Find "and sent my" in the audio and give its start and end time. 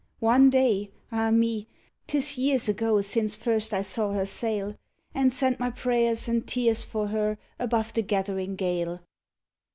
5.13-5.69